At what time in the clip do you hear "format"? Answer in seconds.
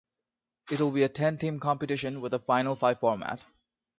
2.99-3.43